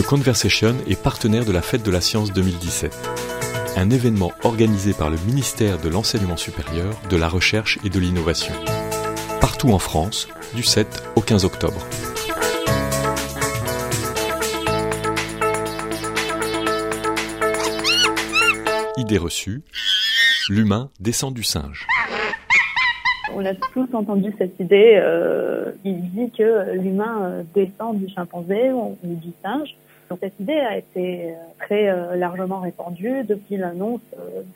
The 0.00 0.06
Conversation 0.06 0.76
est 0.88 0.98
partenaire 0.98 1.44
de 1.44 1.52
la 1.52 1.60
Fête 1.60 1.84
de 1.84 1.90
la 1.90 2.00
Science 2.00 2.32
2017, 2.32 2.96
un 3.76 3.90
événement 3.90 4.32
organisé 4.44 4.94
par 4.94 5.10
le 5.10 5.18
ministère 5.26 5.76
de 5.76 5.90
l'Enseignement 5.90 6.38
supérieur, 6.38 6.94
de 7.10 7.18
la 7.18 7.28
Recherche 7.28 7.78
et 7.84 7.90
de 7.90 8.00
l'Innovation, 8.00 8.54
partout 9.42 9.68
en 9.68 9.78
France, 9.78 10.26
du 10.54 10.62
7 10.62 11.02
au 11.16 11.20
15 11.20 11.44
octobre. 11.44 11.86
Idée 18.96 19.18
reçue, 19.18 19.60
l'humain 20.48 20.88
descend 20.98 21.34
du 21.34 21.42
singe. 21.42 21.86
On 23.34 23.44
a 23.44 23.54
tous 23.54 23.88
entendu 23.92 24.32
cette 24.38 24.58
idée 24.58 24.98
euh, 25.00 25.72
il 25.84 26.10
dit 26.10 26.30
que 26.36 26.72
l'humain 26.74 27.22
euh, 27.22 27.42
descend 27.54 27.98
du 27.98 28.08
chimpanzé 28.12 28.72
ou, 28.72 28.96
du 29.02 29.30
singe. 29.42 29.76
Cette 30.18 30.40
idée 30.40 30.58
a 30.58 30.76
été 30.76 31.30
euh, 31.30 31.34
très 31.60 31.88
euh, 31.88 32.16
largement 32.16 32.60
répandue 32.60 33.22
depuis 33.22 33.56
l'annonce 33.56 34.00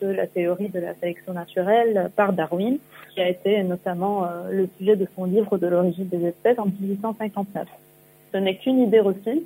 de 0.01 0.09
la 0.09 0.27
théorie 0.27 0.69
de 0.69 0.81
la 0.81 0.95
sélection 0.95 1.33
naturelle 1.33 2.11
par 2.17 2.33
Darwin, 2.33 2.79
qui 3.15 3.21
a 3.21 3.29
été 3.29 3.63
notamment 3.63 4.27
le 4.51 4.69
sujet 4.77 4.97
de 4.97 5.07
son 5.15 5.25
livre 5.27 5.57
de 5.57 5.69
l'origine 5.69 6.09
des 6.09 6.27
espèces 6.27 6.59
en 6.59 6.67
1859. 6.67 7.69
Ce 8.33 8.39
n'est 8.39 8.57
qu'une 8.57 8.81
idée 8.81 8.99
reçue, 8.99 9.43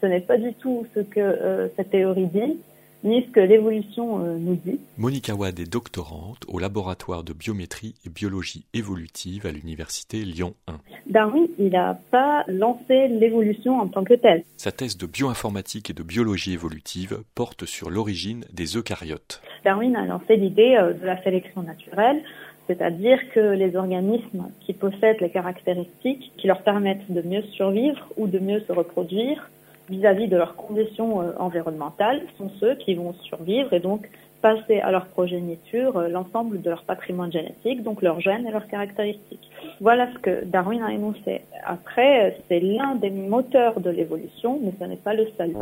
ce 0.00 0.06
n'est 0.06 0.20
pas 0.20 0.38
du 0.38 0.54
tout 0.54 0.86
ce 0.94 1.00
que 1.00 1.70
cette 1.76 1.90
théorie 1.90 2.28
dit, 2.28 2.56
ni 3.04 3.22
ce 3.22 3.30
que 3.30 3.40
l'évolution 3.40 4.24
euh, 4.24 4.36
nous 4.38 4.56
dit. 4.56 4.78
Monica 4.98 5.34
Wad 5.34 5.58
est 5.58 5.70
doctorante 5.70 6.44
au 6.48 6.58
laboratoire 6.58 7.24
de 7.24 7.32
biométrie 7.32 7.94
et 8.04 8.10
biologie 8.10 8.66
évolutive 8.74 9.46
à 9.46 9.52
l'université 9.52 10.18
Lyon 10.18 10.54
1. 10.66 10.78
Darwin, 11.06 11.46
il 11.58 11.70
n'a 11.70 11.98
pas 12.10 12.44
lancé 12.48 13.08
l'évolution 13.08 13.80
en 13.80 13.88
tant 13.88 14.04
que 14.04 14.14
telle. 14.14 14.44
Sa 14.56 14.72
thèse 14.72 14.96
de 14.96 15.06
bioinformatique 15.06 15.90
et 15.90 15.94
de 15.94 16.02
biologie 16.02 16.52
évolutive 16.52 17.22
porte 17.34 17.64
sur 17.64 17.90
l'origine 17.90 18.44
des 18.52 18.76
eucaryotes. 18.76 19.40
Darwin 19.64 19.96
a 19.96 20.06
lancé 20.06 20.36
l'idée 20.36 20.76
euh, 20.78 20.92
de 20.92 21.06
la 21.06 21.22
sélection 21.22 21.62
naturelle, 21.62 22.22
c'est-à-dire 22.66 23.18
que 23.34 23.40
les 23.40 23.74
organismes 23.74 24.50
qui 24.60 24.74
possèdent 24.74 25.20
les 25.20 25.30
caractéristiques 25.30 26.32
qui 26.36 26.46
leur 26.46 26.62
permettent 26.62 27.10
de 27.10 27.22
mieux 27.22 27.42
survivre 27.52 28.08
ou 28.16 28.26
de 28.26 28.38
mieux 28.38 28.60
se 28.68 28.72
reproduire 28.72 29.50
vis-à-vis 29.90 30.28
de 30.28 30.36
leurs 30.36 30.56
conditions 30.56 31.20
euh, 31.20 31.32
environnementales 31.38 32.22
sont 32.38 32.50
ceux 32.60 32.76
qui 32.76 32.94
vont 32.94 33.12
survivre 33.24 33.72
et 33.72 33.80
donc 33.80 34.08
passer 34.40 34.80
à 34.80 34.90
leur 34.90 35.06
progéniture 35.06 35.98
euh, 35.98 36.08
l'ensemble 36.08 36.62
de 36.62 36.70
leur 36.70 36.84
patrimoine 36.84 37.32
génétique, 37.32 37.82
donc 37.82 38.00
leurs 38.00 38.20
gènes 38.20 38.46
et 38.46 38.50
leurs 38.50 38.68
caractéristiques. 38.68 39.50
Voilà 39.80 40.08
ce 40.12 40.18
que 40.18 40.44
Darwin 40.44 40.82
a 40.82 40.92
énoncé. 40.92 41.42
Après, 41.66 42.38
c'est 42.48 42.60
l'un 42.60 42.94
des 42.94 43.10
moteurs 43.10 43.80
de 43.80 43.90
l'évolution, 43.90 44.58
mais 44.62 44.72
ce 44.80 44.84
n'est 44.84 44.96
pas 44.96 45.14
le 45.14 45.26
seul. 45.36 45.52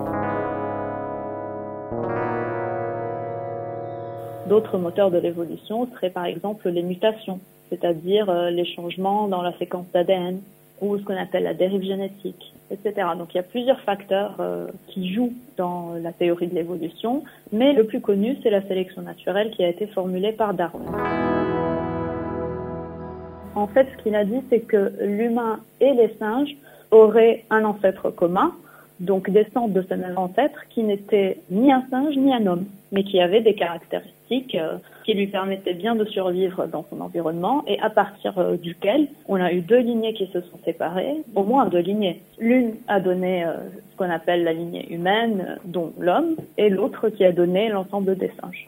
D'autres 4.49 4.79
moteurs 4.79 5.11
de 5.11 5.19
l'évolution 5.19 5.89
seraient 5.95 6.11
par 6.11 6.27
exemple 6.27 6.69
les 6.69 6.83
mutations, 6.83 7.41
c'est-à-dire 7.71 8.31
euh, 8.31 8.51
les 8.51 8.65
changements 8.65 9.27
dans 9.27 9.43
la 9.43 9.57
séquence 9.59 9.87
d'ADN 9.93 10.41
ou 10.81 10.99
ce 10.99 11.03
qu'on 11.05 11.17
appelle 11.17 11.45
la 11.45 11.55
dérive 11.55 11.83
génétique 11.83 12.53
etc. 12.71 13.09
Donc 13.17 13.35
il 13.35 13.37
y 13.37 13.41
a 13.41 13.45
plusieurs 13.45 13.81
facteurs 13.81 14.37
euh, 14.41 14.67
qui 14.89 15.13
jouent 15.13 15.33
dans 15.57 15.95
la 16.01 16.13
théorie 16.13 16.47
de 16.47 16.55
l'évolution, 16.55 17.25
mais 17.53 17.73
le 17.73 17.85
plus 17.85 18.01
connu, 18.01 18.37
c'est 18.43 18.51
la 18.51 18.63
sélection 18.63 19.03
naturelle 19.03 19.51
qui 19.51 19.65
a 19.65 19.69
été 19.69 19.87
formulée 19.87 20.33
par 20.33 20.55
Darwin. 20.55 20.87
En 23.55 23.67
fait, 23.67 23.89
ce 23.97 24.03
qu'il 24.03 24.15
a 24.15 24.25
dit, 24.25 24.41
c'est 24.51 24.61
que 24.61 24.93
l'humain 25.01 25.61
et 25.81 25.93
les 25.93 26.15
singes 26.19 26.55
auraient 26.91 27.45
un 27.51 27.65
ancêtre 27.65 28.11
commun, 28.11 28.55
donc 29.01 29.31
descendent 29.31 29.73
de 29.73 29.85
ce 29.89 29.95
même 29.95 30.17
ancêtre 30.17 30.61
qui 30.71 30.83
n'était 30.83 31.39
ni 31.51 31.73
un 31.73 31.85
singe 31.91 32.17
ni 32.17 32.33
un 32.33 32.47
homme, 32.47 32.67
mais 32.93 33.05
qui 33.05 33.21
avait 33.21 33.41
des 33.41 33.55
caractéristiques 33.55 34.55
euh, 34.55 34.79
qui 35.09 35.15
lui 35.15 35.27
permettaient 35.27 35.73
bien 35.73 35.95
de 35.95 36.05
survivre 36.05 36.67
dans 36.67 36.85
son 36.91 37.01
environnement 37.01 37.65
et 37.67 37.81
à 37.81 37.89
partir 37.89 38.37
euh, 38.37 38.59
duquel 38.59 39.09
on 39.27 39.37
a 39.41 39.55
eu 39.55 39.63
deux 39.63 39.79
lignées 39.79 40.13
qui 40.13 40.27
se 40.27 40.43
sont 40.43 40.59
séparées, 40.67 41.17
au 41.35 41.45
moins 41.45 41.65
deux 41.65 41.79
lignées. 41.79 42.21
L'une 42.39 42.75
a 42.89 43.01
donné 43.01 43.43
euh, 43.43 43.55
ce 43.91 43.97
qu'on 43.97 44.11
appelle 44.11 44.45
la 44.45 44.53
lignée 44.53 44.87
humaine, 44.93 45.57
dont 45.65 45.95
l'homme, 45.99 46.37
et 46.59 46.69
l'autre 46.69 47.09
qui 47.09 47.25
a 47.25 47.33
donné 47.33 47.71
l'ensemble 47.71 48.17
des 48.17 48.31
singes. 48.39 48.67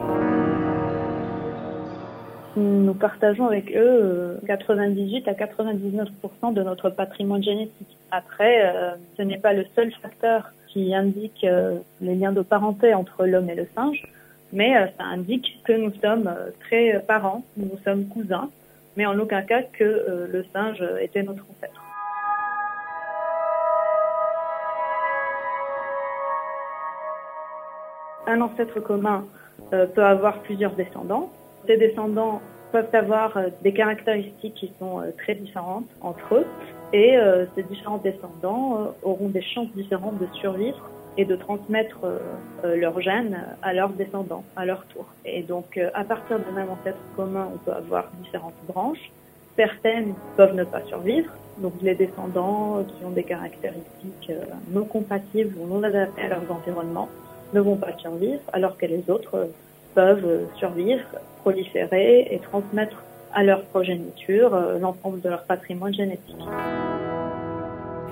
Nous 2.56 2.94
partageons 2.94 3.46
avec 3.46 3.76
eux 3.76 4.40
98 4.46 5.28
à 5.28 5.34
99% 5.34 6.54
de 6.54 6.62
notre 6.62 6.88
patrimoine 6.88 7.42
génétique. 7.42 7.98
Après, 8.10 8.62
euh, 8.64 8.92
ce 9.18 9.22
n'est 9.22 9.36
pas 9.36 9.52
le 9.52 9.66
seul 9.76 9.92
facteur 10.02 10.52
qui 10.68 10.94
indique 10.94 11.44
euh, 11.44 11.76
les 12.00 12.14
liens 12.14 12.32
de 12.32 12.40
parenté 12.40 12.94
entre 12.94 13.26
l'homme 13.26 13.50
et 13.50 13.54
le 13.54 13.66
singe, 13.74 14.08
mais 14.52 14.76
euh, 14.76 14.86
ça 14.98 15.04
indique 15.04 15.60
que 15.64 15.72
nous 15.72 15.92
sommes 16.02 16.30
très 16.60 17.00
parents, 17.06 17.44
nous 17.56 17.78
sommes 17.84 18.06
cousins, 18.06 18.50
mais 18.96 19.06
en 19.06 19.18
aucun 19.18 19.42
cas 19.42 19.62
que 19.62 20.28
le 20.30 20.44
singe 20.52 20.82
était 21.00 21.22
notre 21.22 21.44
ancêtre. 21.50 21.82
Un 28.26 28.40
ancêtre 28.40 28.80
commun 28.80 29.24
peut 29.70 30.04
avoir 30.04 30.40
plusieurs 30.40 30.72
descendants. 30.72 31.30
Ces 31.66 31.76
descendants 31.76 32.40
peuvent 32.72 32.94
avoir 32.94 33.38
des 33.62 33.72
caractéristiques 33.72 34.54
qui 34.54 34.72
sont 34.78 35.02
très 35.18 35.34
différentes 35.34 35.88
entre 36.00 36.34
eux 36.34 36.46
et 36.92 37.16
euh, 37.16 37.46
ces 37.54 37.62
différents 37.62 37.98
descendants 37.98 38.78
euh, 38.78 38.86
auront 39.02 39.28
des 39.28 39.42
chances 39.42 39.70
différentes 39.74 40.18
de 40.18 40.26
survivre 40.34 40.90
et 41.16 41.25
de 41.25 41.37
transmettre 41.37 41.98
euh, 42.04 42.76
leurs 42.76 43.00
gènes 43.00 43.38
à 43.62 43.72
leurs 43.72 43.91
descendants, 43.91 44.44
à 44.56 44.65
leur 44.65 44.84
tour. 44.87 45.06
Et 45.25 45.43
donc, 45.43 45.78
à 45.94 46.04
partir 46.04 46.38
d'un 46.38 46.53
même 46.53 46.71
ancêtre 46.71 46.98
commun, 47.16 47.48
on 47.54 47.59
peut 47.59 47.72
avoir 47.72 48.10
différentes 48.22 48.54
branches. 48.66 49.10
Certaines 49.56 50.15
peuvent 50.37 50.54
ne 50.54 50.65
pas 50.65 50.82
survivre, 50.87 51.31
donc 51.59 51.75
les 51.82 51.94
descendants 51.94 52.82
qui 52.84 53.04
ont 53.04 53.10
des 53.10 53.25
caractéristiques 53.25 54.32
non 54.71 54.84
compatibles 54.84 55.54
ou 55.59 55.66
non 55.66 55.82
adaptées 55.82 56.22
à 56.22 56.28
leurs 56.28 56.50
environnements 56.50 57.09
ne 57.53 57.60
vont 57.60 57.77
pas 57.77 57.97
survivre, 57.98 58.41
alors 58.53 58.78
que 58.78 58.87
les 58.87 59.03
autres 59.10 59.50
peuvent 59.94 60.47
survivre, 60.56 61.04
proliférer 61.42 62.28
et 62.31 62.38
transmettre 62.38 63.03
à 63.32 63.42
leur 63.42 63.62
progéniture 63.65 64.54
euh, 64.54 64.78
l'ensemble 64.78 65.21
de 65.21 65.28
leur 65.28 65.44
patrimoine 65.44 65.94
génétique. 65.94 66.37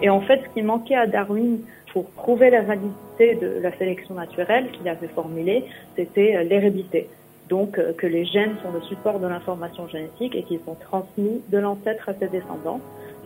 Et 0.02 0.10
en 0.10 0.20
fait, 0.20 0.42
ce 0.44 0.54
qui 0.54 0.62
manquait 0.62 0.94
à 0.94 1.06
Darwin 1.06 1.58
pour 1.92 2.04
prouver 2.10 2.50
la 2.50 2.62
validité 2.62 3.34
de 3.34 3.60
la 3.60 3.76
sélection 3.76 4.14
naturelle 4.14 4.70
qu'il 4.70 4.88
avait 4.88 5.08
formulée, 5.08 5.64
c'était 5.96 6.36
euh, 6.36 6.42
l'hérédité. 6.44 7.08
Donc 7.48 7.78
euh, 7.78 7.92
que 7.92 8.06
les 8.06 8.24
gènes 8.24 8.54
sont 8.62 8.70
le 8.72 8.80
support 8.82 9.18
de 9.18 9.26
l'information 9.26 9.88
génétique 9.88 10.36
et 10.36 10.42
qu'ils 10.42 10.60
sont 10.64 10.76
transmis 10.76 11.42
de 11.48 11.58
l'ancêtre 11.58 12.08
à 12.08 12.14
ses 12.14 12.28
descendants. 12.28 12.80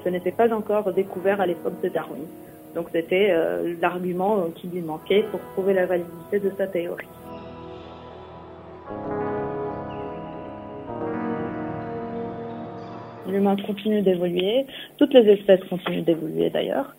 Ce 0.05 0.09
n'était 0.09 0.33
pas 0.33 0.53
encore 0.53 0.93
découvert 0.93 1.41
à 1.41 1.47
l'époque 1.47 1.81
de 1.83 1.89
Darwin. 1.89 2.25
Donc 2.75 2.87
c'était 2.91 3.37
l'argument 3.83 4.47
qui 4.55 4.67
lui 4.67 4.81
manquait 4.81 5.25
pour 5.31 5.41
prouver 5.53 5.75
la 5.75 5.85
validité 5.85 6.41
de 6.41 6.51
sa 6.57 6.67
théorie. 6.67 7.07
L'humain 13.29 13.57
continue 13.57 14.03
d'évoluer, 14.03 14.67
toutes 14.99 15.15
les 15.15 15.29
espèces 15.33 15.63
continuent 15.69 16.03
d'évoluer 16.03 16.51
d'ailleurs. 16.51 16.95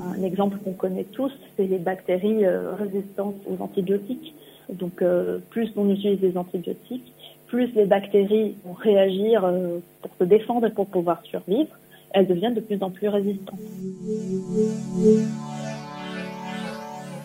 Un 0.00 0.22
exemple 0.22 0.58
qu'on 0.58 0.72
connaît 0.72 1.04
tous, 1.04 1.32
c'est 1.56 1.66
les 1.66 1.78
bactéries 1.78 2.44
euh, 2.44 2.74
résistantes 2.74 3.36
aux 3.46 3.62
antibiotiques. 3.62 4.34
Donc 4.70 5.02
euh, 5.02 5.38
plus 5.50 5.70
on 5.76 5.90
utilise 5.90 6.20
des 6.20 6.36
antibiotiques, 6.36 7.12
plus 7.46 7.72
les 7.74 7.86
bactéries 7.86 8.54
vont 8.64 8.72
réagir 8.72 9.44
euh, 9.44 9.78
pour 10.00 10.10
se 10.18 10.24
défendre 10.24 10.66
et 10.66 10.70
pour 10.70 10.86
pouvoir 10.86 11.22
survivre. 11.24 11.70
Elles 12.12 12.26
deviennent 12.26 12.54
de 12.54 12.60
plus 12.60 12.82
en 12.82 12.90
plus 12.90 13.08
résistantes. 13.08 13.58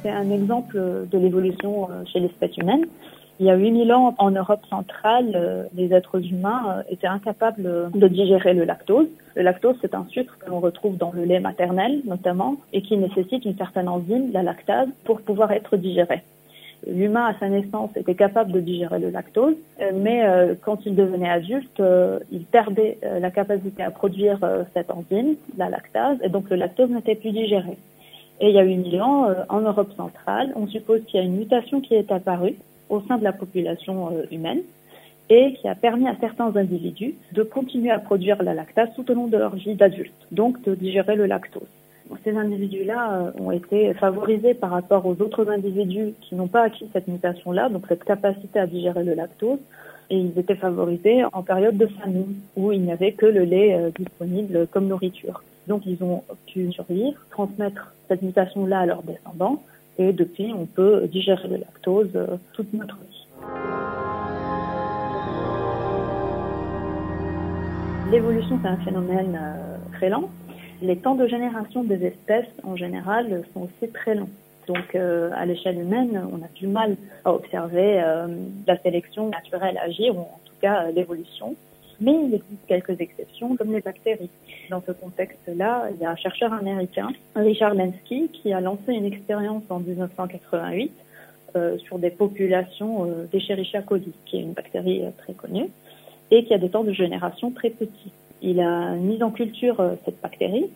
C'est 0.02 0.10
un 0.10 0.32
exemple 0.32 0.80
de 1.12 1.18
l'évolution 1.18 1.90
chez 2.06 2.20
l'espèce 2.20 2.56
humaine. 2.58 2.86
Il 3.40 3.46
y 3.46 3.52
a 3.52 3.56
8000 3.56 3.94
ans, 3.94 4.16
en 4.18 4.32
Europe 4.32 4.66
centrale, 4.68 5.34
euh, 5.36 5.64
les 5.76 5.94
êtres 5.94 6.20
humains 6.26 6.64
euh, 6.70 6.84
étaient 6.90 7.08
incapables 7.08 7.92
de 7.94 8.08
digérer 8.08 8.56
le 8.56 8.64
lactose. 8.64 9.08
Le 9.36 9.44
lactose, 9.44 9.76
c'est 9.80 9.94
un 9.94 10.08
sucre 10.10 10.40
que 10.40 10.50
l'on 10.50 10.60
retrouve 10.60 10.98
dans 10.98 11.12
le 11.12 11.24
lait 11.24 11.40
maternel, 11.40 12.02
notamment, 12.06 12.56
et 12.74 12.82
qui 12.82 12.98
nécessite 12.98 13.46
une 13.46 13.56
certaine 13.56 13.90
enzyme, 13.90 14.32
la 14.34 14.42
lactase, 14.42 14.88
pour 15.04 15.22
pouvoir 15.22 15.52
être 15.52 15.78
digéré. 15.78 16.24
L'humain, 16.88 17.26
à 17.26 17.36
sa 17.40 17.48
naissance, 17.48 17.92
était 17.96 18.16
capable 18.16 18.52
de 18.52 18.60
digérer 18.60 18.98
le 18.98 19.12
lactose, 19.12 19.56
euh, 19.82 19.92
mais 19.94 20.24
quand 20.64 20.80
il 20.88 20.96
devenait 20.96 21.30
adulte, 21.30 21.82
il 22.32 22.44
perdait 22.46 22.98
la 23.04 23.30
capacité 23.30 23.84
à 23.84 23.92
produire 23.92 24.40
cette 24.74 24.90
enzyme, 24.90 25.36
la 25.58 25.70
lactase, 25.70 26.18
et 26.24 26.30
donc 26.30 26.50
le 26.50 26.56
lactose 26.56 26.90
n'était 26.90 27.16
plus 27.16 27.32
digéré. 27.32 27.78
Et 28.40 28.50
il 28.50 28.56
y 28.56 28.60
a 28.60 28.64
8000 28.64 29.02
ans, 29.02 29.28
en 29.50 29.62
Europe 29.62 29.92
centrale, 29.96 30.54
on 30.56 30.68
suppose 30.68 31.02
qu'il 31.06 31.20
y 31.20 31.24
a 31.24 31.26
une 31.26 31.38
mutation 31.38 31.82
qui 31.82 31.94
est 31.94 32.12
apparue 32.12 32.56
au 32.90 33.02
sein 33.02 33.18
de 33.18 33.24
la 33.24 33.34
population 33.34 34.10
euh, 34.12 34.24
humaine 34.32 34.62
et 35.30 35.54
qui 35.54 35.68
a 35.68 35.76
permis 35.76 36.08
à 36.08 36.16
certains 36.20 36.56
individus 36.56 37.16
de 37.34 37.44
continuer 37.44 37.92
à 37.92 38.00
produire 38.00 38.42
la 38.44 38.54
lactase 38.54 38.90
tout 38.96 39.10
au 39.12 39.14
long 39.14 39.28
de 39.28 39.38
leur 39.38 39.56
vie 39.56 39.76
d'adulte, 39.76 40.14
donc 40.32 40.62
de 40.64 40.74
digérer 40.74 41.16
le 41.16 41.26
lactose. 41.26 41.68
Ces 42.24 42.38
individus-là 42.38 43.14
euh, 43.14 43.32
ont 43.40 43.52
été 43.52 43.94
favorisés 43.94 44.54
par 44.54 44.72
rapport 44.72 45.06
aux 45.06 45.22
autres 45.22 45.50
individus 45.50 46.14
qui 46.22 46.36
n'ont 46.36 46.48
pas 46.48 46.64
acquis 46.64 46.88
cette 46.94 47.08
mutation-là, 47.08 47.70
donc 47.70 47.84
cette 47.90 48.04
capacité 48.04 48.60
à 48.60 48.68
digérer 48.68 49.04
le 49.04 49.14
lactose, 49.14 49.60
et 50.10 50.18
ils 50.18 50.40
étaient 50.40 50.56
favorisés 50.56 51.26
en 51.34 51.44
période 51.44 51.78
de 51.78 51.88
famine, 51.88 52.36
où 52.56 52.72
il 52.72 52.82
n'y 52.82 52.92
avait 52.92 53.12
que 53.12 53.26
le 53.26 53.44
lait 53.44 53.76
euh, 53.76 53.90
disponible 53.98 54.68
comme 54.72 54.88
nourriture. 54.88 55.44
Donc 55.68 55.86
ils 55.86 56.02
ont 56.02 56.24
pu 56.46 56.72
survivre, 56.72 57.20
transmettre 57.30 57.94
cette 58.08 58.22
mutation-là 58.22 58.80
à 58.80 58.86
leurs 58.86 59.04
descendants, 59.04 59.62
et 59.98 60.14
depuis 60.14 60.54
on 60.54 60.66
peut 60.66 61.08
digérer 61.08 61.48
le 61.48 61.58
lactose 61.58 62.10
euh, 62.16 62.38
toute 62.54 62.74
notre 62.74 62.96
vie. 62.96 63.26
L'évolution, 68.12 68.58
c'est 68.62 68.70
un 68.70 68.78
phénomène 68.78 69.38
très 69.94 70.10
lent 70.10 70.30
les 70.82 70.98
temps 70.98 71.16
de 71.16 71.28
génération 71.28 71.84
des 71.84 72.06
espèces, 72.06 72.50
en 72.64 72.76
général, 72.76 73.44
sont 73.54 73.62
aussi 73.62 73.92
très 73.92 74.16
longs. 74.16 74.30
Donc, 74.68 74.96
euh, 74.96 75.32
à 75.36 75.46
l'échelle 75.46 75.80
humaine, 75.80 76.22
on 76.32 76.44
a 76.44 76.48
du 76.56 76.68
mal 76.68 76.98
à 77.24 77.34
observer 77.34 78.02
euh, 78.04 78.28
la 78.68 78.78
sélection 78.80 79.30
naturelle 79.30 79.80
agir, 79.82 80.16
ou 80.16 80.22
en 80.22 80.40
tout 80.46 80.54
cas 80.62 80.84
euh, 80.84 80.92
l'évolution. 80.92 81.56
Mais 82.00 82.14
il 82.14 82.34
existe 82.34 82.68
quelques 82.68 83.00
exceptions, 83.02 83.56
comme 83.56 83.74
les 83.74 83.82
bactéries. 83.82 84.30
Dans 84.70 84.84
ce 84.86 84.92
contexte-là, 84.92 85.90
il 85.94 86.02
y 86.02 86.06
a 86.06 86.12
un 86.12 86.16
chercheur 86.16 86.54
américain, 86.54 87.10
Richard 87.36 87.74
Lenski, 87.74 88.30
qui 88.30 88.54
a 88.54 88.62
lancé 88.62 88.94
une 88.94 89.06
expérience 89.06 89.64
en 89.70 89.80
1988 89.80 90.92
sur 91.80 91.98
des 91.98 92.12
populations 92.12 93.08
d'Escherichia 93.32 93.82
coli, 93.82 94.14
qui 94.26 94.38
est 94.38 94.42
une 94.42 94.54
bactérie 94.54 95.02
très 95.18 95.34
connue, 95.34 95.70
et 96.30 96.44
qui 96.44 96.54
a 96.54 96.60
des 96.60 96.70
temps 96.70 96.84
de 96.84 96.92
génération 96.92 97.50
très 97.50 97.72
petits. 97.72 98.12
Il 98.42 98.60
a 98.60 98.92
mis 98.92 99.22
en 99.24 99.32
culture 99.32 99.80
euh, 99.80 99.96
cette 100.06 100.22
bactérie. 100.22 100.68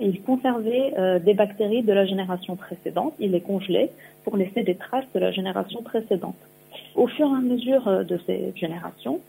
Et 0.00 0.06
il 0.06 0.22
conservait 0.22 0.94
euh, 0.96 1.18
des 1.18 1.34
bactéries 1.34 1.82
de 1.82 1.92
la 1.92 2.06
génération 2.06 2.54
précédente. 2.54 3.14
Il 3.18 3.32
les 3.32 3.40
congelait 3.40 3.90
pour 4.24 4.36
laisser 4.36 4.62
des 4.62 4.76
traces 4.76 5.10
de 5.12 5.18
la 5.18 5.32
génération 5.32 5.82
précédente. 5.82 6.36
Au 6.94 7.08
fur 7.08 7.26
et 7.26 7.36
à 7.36 7.40
mesure 7.40 7.88
euh, 7.88 8.04
de 8.04 8.18
ces 8.26 8.52
générations, 8.54 9.20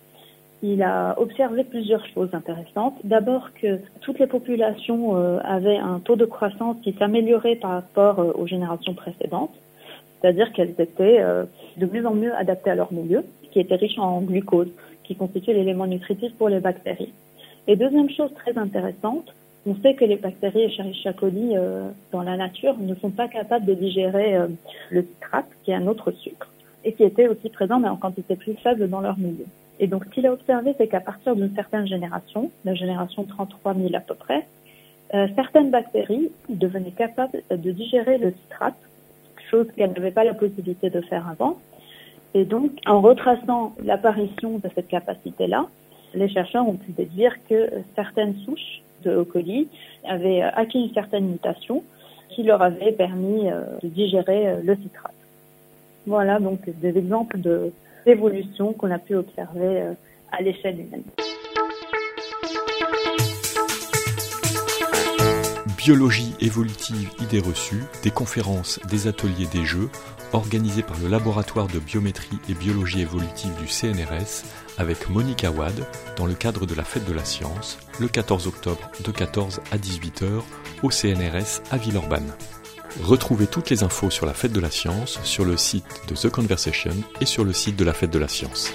il 0.62 0.84
a 0.84 1.16
observé 1.20 1.64
plusieurs 1.64 2.06
choses 2.08 2.30
intéressantes. 2.34 2.96
D'abord 3.04 3.50
que 3.54 3.80
toutes 4.02 4.20
les 4.20 4.28
populations 4.28 5.16
avaient 5.44 5.78
un 5.78 6.00
taux 6.00 6.18
de 6.18 6.26
croissance 6.26 6.76
qui 6.84 6.94
s'améliorait 6.94 7.56
par 7.56 7.72
rapport 7.72 8.20
aux 8.38 8.46
générations 8.46 8.94
précédentes, 8.94 9.54
c'est-à-dire 10.20 10.52
qu'elles 10.52 10.76
étaient 10.78 11.24
de 11.78 11.86
mieux 11.86 12.06
en 12.06 12.14
mieux 12.14 12.36
adaptées 12.36 12.72
à 12.72 12.76
leur 12.76 12.92
milieu, 12.92 13.24
qui 13.52 13.60
était 13.62 13.76
riche 13.76 13.98
en 13.98 14.20
glucose, 14.22 14.70
qui 15.04 15.16
constitue 15.16 15.54
l'élément 15.54 15.88
nutritif 15.88 16.34
pour 16.34 16.50
les 16.50 16.60
bactéries. 16.60 17.14
Et 17.68 17.76
deuxième 17.76 18.10
chose 18.10 18.34
très 18.34 18.58
intéressante, 18.58 19.34
on 19.66 19.76
sait 19.76 19.94
que 19.94 20.06
les 20.06 20.16
bactéries 20.16 20.64
Escherichia 20.64 21.14
euh, 21.24 21.90
dans 22.12 22.22
la 22.22 22.38
nature 22.38 22.76
ne 22.80 22.96
sont 22.96 23.10
pas 23.10 23.28
capables 23.28 23.66
de 23.66 23.74
digérer 23.74 24.38
euh, 24.38 24.48
le 24.90 25.04
citrate, 25.04 25.48
qui 25.64 25.72
est 25.72 25.76
un 25.76 25.88
autre 25.88 26.12
sucre, 26.12 26.50
et 26.86 26.94
qui 26.94 27.04
était 27.04 27.28
aussi 27.28 27.50
présent 27.50 27.80
mais 27.80 27.90
en 27.90 27.98
quantité 27.98 28.36
plus 28.36 28.54
faible 28.54 28.90
dans 28.90 29.02
leur 29.02 29.18
milieu. 29.18 29.46
Et 29.80 29.88
donc 29.88 30.06
ce 30.06 30.10
qu'il 30.10 30.28
a 30.28 30.34
observé, 30.34 30.76
c'est 30.78 30.88
qu'à 30.88 31.00
partir 31.00 31.36
d'une 31.36 31.54
certaine 31.56 31.88
génération, 31.88 32.52
la 32.66 32.76
génération 32.76 33.24
33 33.24 33.74
000 33.76 33.90
à 33.96 34.00
peu 34.02 34.16
près, 34.16 34.46
euh, 35.14 35.28
certaines 35.36 35.72
bactéries 35.72 36.30
devenaient 36.50 36.92
capables 36.92 37.42
de 37.50 37.72
digérer 37.72 38.18
le 38.18 38.32
citrate, 38.44 38.76
chose 39.50 39.68
qu'elles 39.76 39.94
n'avaient 39.94 40.12
pas 40.12 40.24
la 40.24 40.34
possibilité 40.34 40.90
de 40.90 41.02
faire 41.02 41.28
avant. 41.28 41.58
Et 42.36 42.46
donc, 42.46 42.72
en 42.86 43.02
retraçant 43.02 43.74
l'apparition 43.84 44.60
de 44.60 44.70
cette 44.76 44.88
capacité-là, 44.88 45.68
les 46.14 46.30
chercheurs 46.30 46.68
ont 46.68 46.76
pu 46.76 46.92
déduire 46.92 47.34
que 47.50 47.70
certaines 47.96 48.36
souches 48.46 48.82
de 49.04 49.12
E. 49.12 49.24
coli 49.24 49.68
avaient 50.08 50.42
acquis 50.42 50.80
une 50.80 50.94
certaine 50.94 51.28
mutation 51.28 51.84
qui 52.30 52.44
leur 52.44 52.62
avait 52.62 52.92
permis 52.92 53.50
euh, 53.50 53.64
de 53.82 53.88
digérer 53.88 54.48
euh, 54.48 54.56
le 54.64 54.76
citrate. 54.76 55.14
Voilà 56.06 56.40
donc 56.40 56.60
des 56.70 56.98
exemples 56.98 57.40
d'évolution 58.10 58.74
qu'on 58.74 58.90
a 58.90 58.98
pu 58.98 59.16
observer 59.16 59.82
euh, 59.82 59.94
à 60.32 60.42
l'échelle 60.42 60.80
humaine. 60.80 61.04
Biologie 65.78 66.34
évolutive 66.40 67.12
idées 67.22 67.40
reçues, 67.40 67.84
des 68.02 68.10
conférences, 68.10 68.80
des 68.90 69.08
ateliers, 69.08 69.46
des 69.54 69.64
jeux, 69.64 69.90
organisés 70.34 70.82
par 70.82 70.98
le 71.00 71.08
laboratoire 71.08 71.68
de 71.68 71.78
biométrie 71.78 72.40
et 72.50 72.54
biologie 72.56 73.02
évolutive 73.02 73.56
du 73.62 73.68
CNRS 73.68 74.44
avec 74.80 75.10
Monique 75.10 75.44
Awad 75.44 75.86
dans 76.18 76.26
le 76.26 76.34
cadre 76.34 76.66
de 76.66 76.74
la 76.74 76.84
Fête 76.84 77.06
de 77.06 77.14
la 77.14 77.24
Science 77.24 77.78
le 78.00 78.08
14 78.08 78.48
octobre 78.48 78.90
de 79.06 79.12
14 79.12 79.62
à 79.72 79.78
18h 79.78 80.42
au 80.82 80.90
CNRS 80.90 81.62
à 81.72 81.78
Villeurbanne. 81.78 82.34
Retrouvez 83.02 83.48
toutes 83.48 83.70
les 83.70 83.84
infos 83.84 84.10
sur 84.10 84.26
la 84.26 84.34
Fête 84.34 84.52
de 84.52 84.60
la 84.60 84.72
Science 84.72 85.20
sur 85.24 85.46
le 85.46 85.58
site 85.58 86.02
de 86.08 86.16
The 86.16 86.30
Conversation 86.30 86.92
et 87.22 87.26
sur 87.26 87.44
le 87.44 87.54
site 87.54 87.76
de 87.76 87.86
la 87.86 87.94
Fête 87.94 88.12
de 88.12 88.20
la 88.20 88.28
Science. 88.28 88.72